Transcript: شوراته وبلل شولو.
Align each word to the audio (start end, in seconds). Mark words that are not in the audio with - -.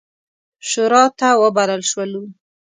شوراته 0.69 1.29
وبلل 1.41 1.81
شولو. 1.91 2.23